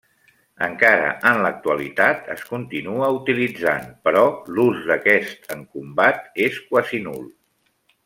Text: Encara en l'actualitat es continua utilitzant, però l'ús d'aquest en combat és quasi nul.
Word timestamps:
Encara 0.67 1.11
en 1.31 1.37
l'actualitat 1.45 2.31
es 2.37 2.41
continua 2.53 3.11
utilitzant, 3.19 3.87
però 4.09 4.27
l'ús 4.57 4.83
d'aquest 4.93 5.49
en 5.57 5.63
combat 5.77 6.45
és 6.49 6.63
quasi 6.73 7.07
nul. 7.11 7.27